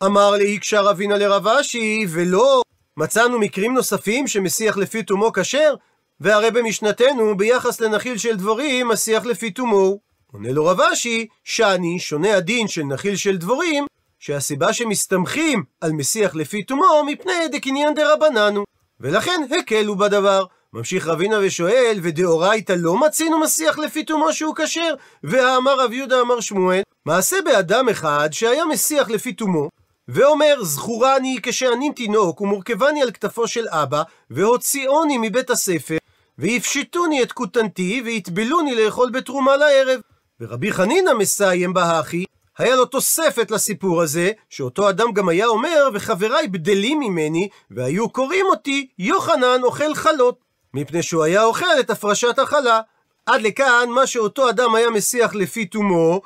[0.04, 2.62] אמר לי קשר אבינה לרב אשי, ולא,
[2.96, 5.74] מצאנו מקרים נוספים שמסיח לפי תומו כשר,
[6.20, 9.98] והרי במשנתנו ביחס לנחיל של דבורים מסיח לפי תומו.
[10.32, 13.86] עונה לו רב אשי, שאני, שונה הדין של נחיל של דבורים,
[14.18, 18.64] שהסיבה שמסתמכים על מסיח לפי תומו מפני דקניין דרבננו,
[19.00, 20.44] ולכן הקלו בדבר.
[20.72, 24.94] ממשיך רבינה ושואל, ודאורייתא לא מצינו מסיח לפי תומו שהוא כשר?
[25.24, 29.68] והאמר רב יהודה אמר שמואל, מעשה באדם אחד שהיה מסיח לפי תומו,
[30.08, 35.96] ואומר, זכורני כשאני תינוק ומורכבני על כתפו של אבא, והוציאוני מבית הספר,
[36.38, 40.00] ויפשטוני את כותנתי, ויטבלוני לאכול בתרומה לערב.
[40.40, 42.24] ורבי חנינא מסיים בהכי,
[42.58, 48.46] היה לו תוספת לסיפור הזה, שאותו אדם גם היה אומר, וחבריי בדלים ממני, והיו קוראים
[48.46, 50.38] אותי יוחנן אוכל חלות,
[50.74, 52.80] מפני שהוא היה אוכל את הפרשת החלה.
[53.26, 56.20] עד לכאן מה שאותו אדם היה מסיח לפי תומו,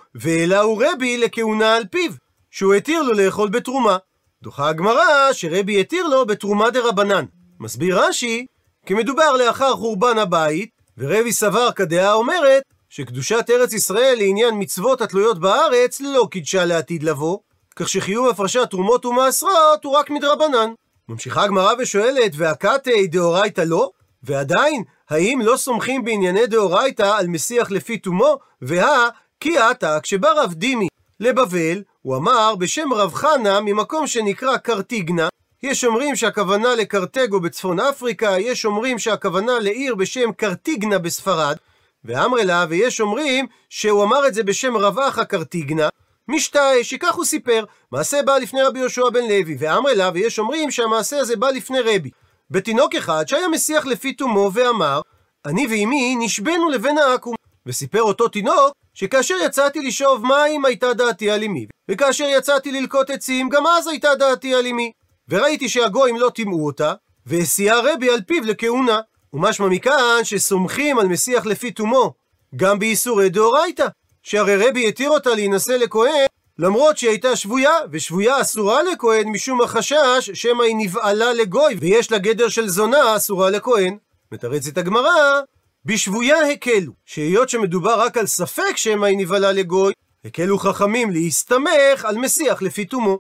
[0.62, 2.12] הוא רבי לכהונה על פיו,
[2.57, 3.97] שהוא התיר לו לאכול בתרומה.
[4.42, 7.25] דוחה הגמרא שרבי התיר לו בתרומה דה רבנן.
[7.61, 8.47] מסביר רש"י,
[8.87, 15.40] כי מדובר לאחר חורבן הבית, ורבי סבר כדעה אומרת שקדושת ארץ ישראל לעניין מצוות התלויות
[15.40, 17.38] בארץ לא קידשה לעתיד לבוא,
[17.77, 20.71] כך שחיוב הפרשת תרומות ומעשרות הוא רק מדרבנן.
[21.09, 23.90] ממשיכה הגמרא ושואלת, והקתי דאורייתא לא?
[24.23, 28.38] ועדיין, האם לא סומכים בענייני דאורייתא על מסיח לפי תומו?
[28.62, 29.09] והא,
[29.40, 30.88] כי עתה, כשבא רב דימי
[31.21, 35.29] לבבל, הוא אמר בשם רב חנה ממקום שנקרא קרטיגנה,
[35.62, 41.57] יש אומרים שהכוונה לקרטגו בצפון אפריקה, יש אומרים שהכוונה לעיר בשם קרטיגנה בספרד,
[42.05, 45.88] ואמרי לה, ויש אומרים שהוא אמר את זה בשם רב אחא קרטיגנה,
[46.29, 50.71] משתאה, שכך הוא סיפר, מעשה בא לפני רבי יהושע בן לוי, ואמרי לה, ויש אומרים
[50.71, 52.11] שהמעשה הזה בא לפני רבי.
[52.51, 55.01] בתינוק אחד שהיה מסיח לפי תומו ואמר,
[55.47, 57.35] אני ואימי נשבנו לבן העכו"ם.
[57.66, 63.48] וסיפר אותו תינוק, שכאשר יצאתי לשאוב מים הייתה דעתי על אמי, וכאשר יצאתי ללקוט עצים
[63.48, 64.92] גם אז הייתה דעתי על אמי.
[65.28, 66.94] וראיתי שהגויים לא טימאו אותה,
[67.26, 69.00] והסיע רבי על פיו לכהונה.
[69.32, 72.14] ומשמע מכאן שסומכים על מסיח לפי תומו,
[72.56, 73.87] גם באיסורי דאורייתא,
[74.22, 76.26] שהרי רבי התיר אותה להינשא לכהן,
[76.59, 82.18] למרות שהיא הייתה שבויה, ושבויה אסורה לכהן משום החשש שמא היא נבעלה לגוי, ויש לה
[82.18, 83.96] גדר של זונה אסורה לכהן.
[84.32, 85.40] מתרצת הגמרא,
[85.87, 89.92] בשבויה הקלו, שהיות שמדובר רק על ספק שמא היא נבעלה לגוי,
[90.25, 93.18] הקלו חכמים להסתמך על מסיח לפי תומו.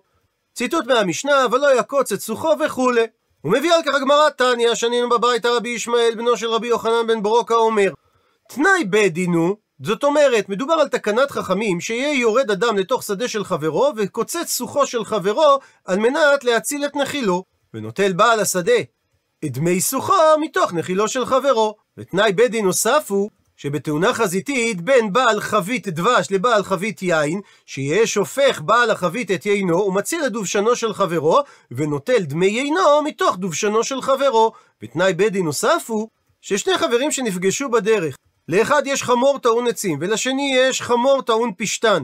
[0.54, 3.06] ציטוט מהמשנה, ולא יקוץ את סוחו וכולי.
[3.40, 7.22] הוא מביא על כך הגמרא תניא, שנינו בבית הרבי ישמעאל, בנו של רבי יוחנן בן
[7.22, 7.92] ברוקה, אומר,
[8.48, 13.44] תנאי בית דינו, זאת אומרת, מדובר על תקנת חכמים, שיהיה יורד אדם לתוך שדה של
[13.44, 18.80] חברו, וקוצץ סוחו של חברו, על מנת להציל את נחילו, ונוטל בעל השדה
[19.44, 21.74] דמי סוחו מתוך נחילו של חברו.
[21.98, 28.06] ותנאי בית דין נוסף הוא, שבתאונה חזיתית בין בעל חבית דבש לבעל חבית יין, שיהיה
[28.06, 31.38] שופך בעל החבית את יינו ומציל את דובשנו של חברו,
[31.70, 34.52] ונוטל דמי יינו מתוך דובשנו של חברו.
[34.82, 36.08] ותנאי בית דין נוסף הוא,
[36.40, 38.16] ששני חברים שנפגשו בדרך,
[38.48, 42.02] לאחד יש חמור טעון עצים, ולשני יש חמור טעון פשתן.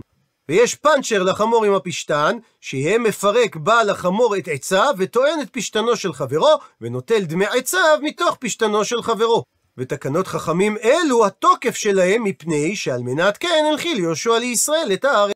[0.53, 6.13] ויש פאנצ'ר לחמור עם הפשתן, שיהיה מפרק בעל החמור את עציו, וטוען את פשתנו של
[6.13, 9.45] חברו, ונוטל דמי עציו מתוך פשתנו של חברו.
[9.79, 15.35] ותקנות חכמים אלו, התוקף שלהם מפני שעל מנת כן הנחיל יהושע לישראל את הארץ.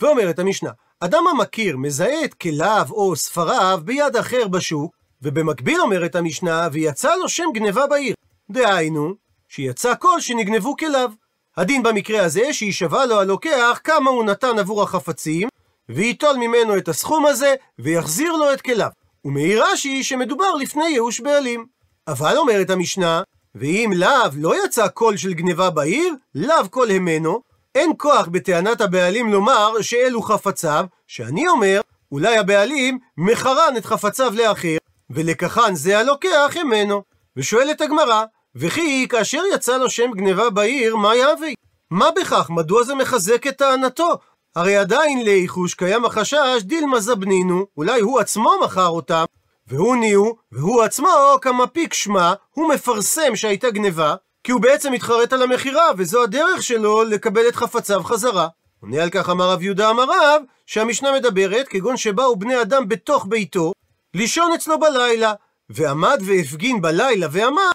[0.00, 0.70] ואומרת המשנה,
[1.00, 7.28] אדם המכיר מזהה את כליו או ספריו ביד אחר בשוק, ובמקביל אומרת המשנה, ויצא לו
[7.28, 8.14] שם גניבה בעיר.
[8.50, 9.14] דהיינו,
[9.48, 11.10] שיצא כל שנגנבו כליו.
[11.60, 15.48] הדין במקרה הזה, שיישבע לו הלוקח כמה הוא נתן עבור החפצים,
[15.88, 18.88] וייטול ממנו את הסכום הזה, ויחזיר לו את כליו.
[19.24, 21.66] ומעיר רש"י שמדובר לפני ייאוש בעלים.
[22.08, 23.22] אבל אומרת המשנה,
[23.54, 27.40] ואם לאו לא יצא קול של גניבה בעיר, לאו קול המנו,
[27.74, 31.80] אין כוח בטענת הבעלים לומר שאלו חפציו, שאני אומר,
[32.12, 34.76] אולי הבעלים מחרן את חפציו לאחר,
[35.10, 37.02] ולקחן זה הלוקח המנו.
[37.36, 41.48] ושואלת הגמרא, וכי כאשר יצא לו שם גניבה בעיר, מה יהווה?
[41.90, 42.50] מה בכך?
[42.50, 44.18] מדוע זה מחזק את טענתו?
[44.56, 49.24] הרי עדיין לאיחוש קיים החשש דילמה זבנינו, אולי הוא עצמו מכר אותם,
[49.66, 51.08] והוא ניהו, והוא עצמו
[51.42, 57.04] כמפיק שמה, הוא מפרסם שהייתה גניבה, כי הוא בעצם מתחרט על המכירה, וזו הדרך שלו
[57.04, 58.48] לקבל את חפציו חזרה.
[58.82, 63.26] עונה על כך אמר רב יהודה אמר רב, שהמשנה מדברת, כגון שבאו בני אדם בתוך
[63.28, 63.72] ביתו,
[64.14, 65.32] לישון אצלו בלילה,
[65.70, 67.70] ועמד והפגין בלילה ואמר,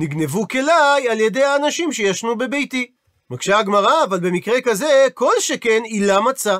[0.00, 2.90] נגנבו כליי על ידי האנשים שישנו בביתי.
[3.30, 6.58] מקשה הגמרא, אבל במקרה כזה, כל שכן עילה מצא.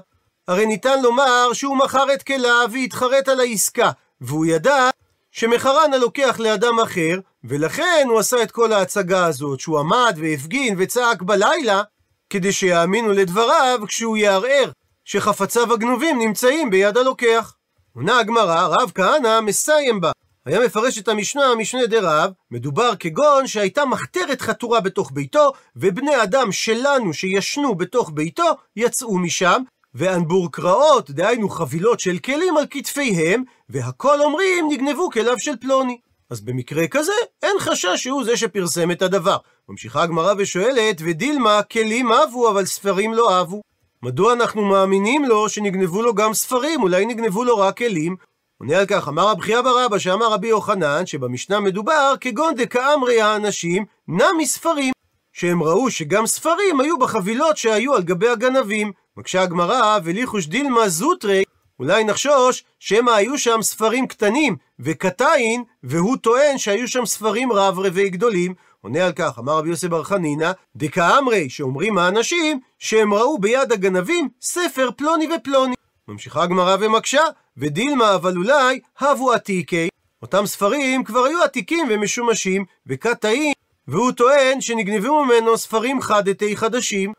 [0.49, 4.91] הרי ניתן לומר שהוא מכר את כליו והתחרט על העסקה, והוא ידע
[5.33, 11.23] שמחרן הלוקח לאדם אחר, ולכן הוא עשה את כל ההצגה הזאת, שהוא עמד והפגין וצעק
[11.23, 11.83] בלילה,
[12.31, 14.71] כדי שיאמינו לדבריו כשהוא יערער
[15.05, 17.55] שחפציו הגנובים נמצאים ביד הלוקח.
[17.95, 20.11] עונה הגמרא, רב כהנא מסיים בה.
[20.49, 26.53] היה מפרש את המשנה, משנה דרב, מדובר כגון שהייתה מחתרת חתורה בתוך ביתו, ובני אדם
[26.53, 29.63] שלנו שישנו בתוך ביתו, יצאו משם,
[29.95, 35.99] ואנבור קרעות, דהיינו חבילות של כלים על כתפיהם, והכל אומרים נגנבו כליו של פלוני.
[36.31, 39.37] אז במקרה כזה, אין חשש שהוא זה שפרסם את הדבר.
[39.69, 43.61] ממשיכה הגמרא ושואלת, ודילמה, כלים אהבו, אבל ספרים לא אהבו.
[44.03, 46.83] מדוע אנחנו מאמינים לו שנגנבו לו גם ספרים?
[46.83, 48.17] אולי נגנבו לו רק כלים?
[48.61, 53.85] עונה על כך, אמר רב חייא ברבא, שאמר רבי יוחנן, שבמשנה מדובר כגון דקאמרי האנשים,
[54.09, 54.93] נע מספרים.
[55.33, 58.93] שהם ראו שגם ספרים היו בחבילות שהיו על גבי הגנבים.
[59.17, 61.45] מקשה הגמרא, וליחוש דילמה זוטרי,
[61.79, 68.11] אולי נחשוש שמא היו שם ספרים קטנים וקטעין, והוא טוען שהיו שם ספרים רב רבי
[68.11, 68.55] גדולים.
[68.81, 74.29] עונה על כך, אמר רבי יוסף בר חנינא, דקאמרי, שאומרים האנשים, שהם ראו ביד הגנבים
[74.41, 75.75] ספר פלוני ופלוני.
[76.09, 77.23] ממשיכה הגמרא ומקשה,
[77.57, 79.89] ודילמה אבל אולי הבו עתיקי,
[80.23, 83.53] אותם ספרים כבר היו עתיקים ומשומשים, וקטעים,
[83.89, 87.13] והוא טוען שנגנבו ממנו ספרים חדתי חדשים,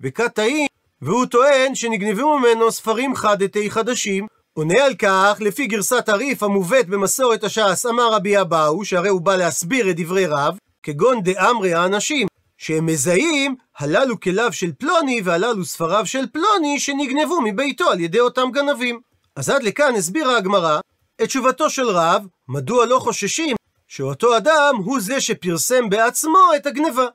[0.00, 0.66] וקטעים,
[1.02, 4.26] והוא טוען שנגנבו ממנו ספרים חדתי חדשים.
[4.54, 9.36] עונה על כך, לפי גרסת הריף המובאת במסורת הש"ס, אמר רבי אבאו, שהרי הוא בא
[9.36, 12.26] להסביר את דברי רב, כגון דאמרי האנשים,
[12.62, 18.50] שהם מזהים הללו כליו של פלוני והללו ספריו של פלוני שנגנבו מביתו על ידי אותם
[18.52, 19.00] גנבים.
[19.36, 20.80] אז עד לכאן הסבירה הגמרא
[21.22, 23.56] את תשובתו של רב, מדוע לא חוששים
[23.88, 27.06] שאותו אדם הוא זה שפרסם בעצמו את הגניבה.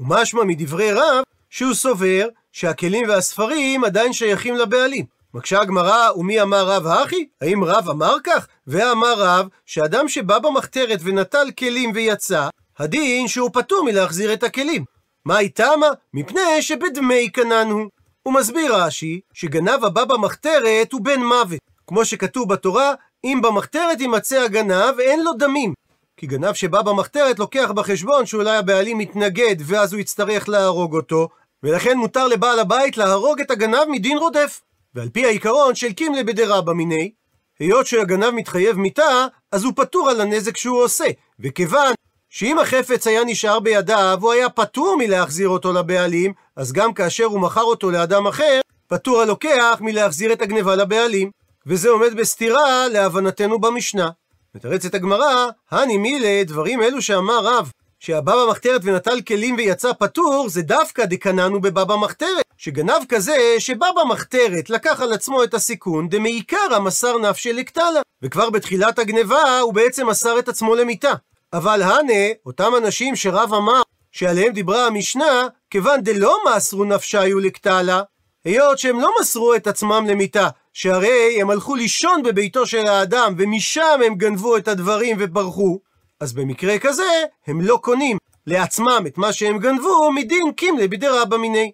[0.00, 5.04] ומשמע מדברי רב שהוא סובר שהכלים והספרים עדיין שייכים לבעלים.
[5.34, 7.26] מקשה הגמרא, ומי אמר רב האחי?
[7.40, 8.46] האם רב אמר כך?
[8.66, 14.95] ואמר רב, שאדם שבא במחתרת ונטל כלים ויצא, הדין שהוא פטור מלהחזיר את הכלים.
[15.26, 15.86] מה איתמה?
[16.14, 17.86] מפני שבדמי קנן הוא.
[18.22, 21.60] הוא מסביר רש"י, שגנב הבא במחתרת הוא בן מוות.
[21.86, 25.74] כמו שכתוב בתורה, אם במחתרת יימצא הגנב, אין לו דמים.
[26.16, 31.28] כי גנב שבא במחתרת לוקח בחשבון שאולי הבעלים מתנגד ואז הוא יצטרך להרוג אותו,
[31.62, 34.60] ולכן מותר לבעל הבית להרוג את הגנב מדין רודף.
[34.94, 37.10] ועל פי העיקרון של קימלה בדרבא מיני,
[37.58, 41.06] היות שהגנב מתחייב מיתה, אז הוא פטור על הנזק שהוא עושה,
[41.40, 41.94] וכיוון
[42.38, 47.40] שאם החפץ היה נשאר בידיו, הוא היה פטור מלהחזיר אותו לבעלים, אז גם כאשר הוא
[47.40, 51.30] מכר אותו לאדם אחר, פטור הלוקח מלהחזיר את הגניבה לבעלים.
[51.66, 54.08] וזה עומד בסתירה להבנתנו במשנה.
[54.54, 57.70] מתרצת הגמרא, הני מילה, דברים אלו שאמר רב,
[58.00, 62.44] שהבא במחתרת ונטל כלים ויצא פטור, זה דווקא דקננו בבא במחתרת.
[62.56, 68.00] שגנב כזה, שבא במחתרת, לקח על עצמו את הסיכון, דמעיקר המסר נפשי לקטלה.
[68.22, 71.12] וכבר בתחילת הגניבה, הוא בעצם מסר את עצמו למיתה.
[71.52, 73.82] אבל הנה, אותם אנשים שרב אמר,
[74.12, 78.02] שעליהם דיברה המשנה, כיוון דלא מסרו נפשיו לקטלה,
[78.44, 84.00] היות שהם לא מסרו את עצמם למיתה, שהרי הם הלכו לישון בביתו של האדם, ומשם
[84.06, 85.78] הם גנבו את הדברים וברחו,
[86.20, 91.72] אז במקרה כזה, הם לא קונים לעצמם את מה שהם גנבו מדין קימלה בדרבא מיני.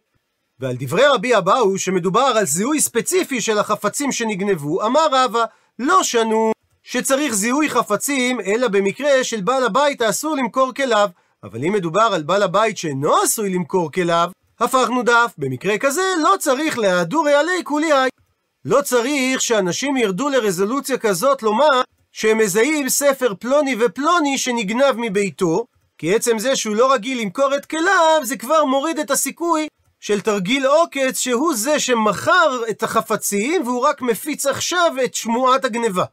[0.60, 5.44] ועל דברי רבי אבאו, שמדובר על זיהוי ספציפי של החפצים שנגנבו, אמר רבא,
[5.78, 6.51] לא שנו
[6.82, 11.08] שצריך זיהוי חפצים, אלא במקרה של בעל הבית האסור למכור כליו.
[11.42, 15.32] אבל אם מדובר על בעל הבית שאינו עשוי למכור כליו, הפכנו דף.
[15.38, 18.08] במקרה כזה לא צריך להדורי עלי כולי.
[18.64, 25.64] לא צריך שאנשים ירדו לרזולוציה כזאת לומר שהם מזהים ספר פלוני ופלוני שנגנב מביתו,
[25.98, 29.66] כי עצם זה שהוא לא רגיל למכור את כליו, זה כבר מוריד את הסיכוי
[30.00, 36.04] של תרגיל עוקץ, שהוא זה שמכר את החפצים, והוא רק מפיץ עכשיו את שמועת הגניבה.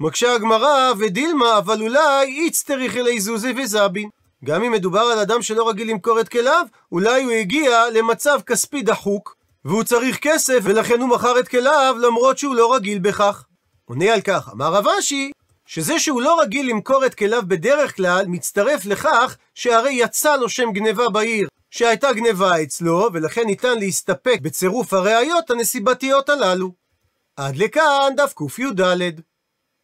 [0.00, 4.08] מקשה הגמרא, ודילמה, אבל אולי איצטריך אלי זוזי וזבין.
[4.44, 8.82] גם אם מדובר על אדם שלא רגיל למכור את כליו, אולי הוא הגיע למצב כספי
[8.82, 13.44] דחוק, והוא צריך כסף, ולכן הוא מכר את כליו, למרות שהוא לא רגיל בכך.
[13.84, 15.30] עונה על כך, אמר רב אשי,
[15.66, 20.72] שזה שהוא לא רגיל למכור את כליו בדרך כלל, מצטרף לכך שהרי יצא לו שם
[20.72, 26.72] גניבה בעיר, שהייתה גניבה אצלו, ולכן ניתן להסתפק בצירוף הראיות הנסיבתיות הללו.
[27.36, 28.80] עד לכאן דף קי"ד.